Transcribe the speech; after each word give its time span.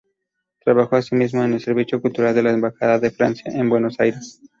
Trabajó, 0.65 0.95
asimismo, 0.95 1.43
en 1.43 1.53
el 1.53 1.59
Servicio 1.59 2.01
Cultural 2.01 2.33
de 2.33 2.41
la 2.41 2.49
Embajada 2.51 2.97
de 2.97 3.11
Francia 3.11 3.51
en 3.53 3.69
Buenos 3.69 3.99
Aires. 3.99 4.41